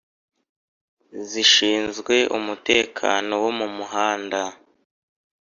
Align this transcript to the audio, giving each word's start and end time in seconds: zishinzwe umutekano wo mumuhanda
zishinzwe 1.29 2.15
umutekano 2.37 3.33
wo 3.43 3.51
mumuhanda 3.59 4.41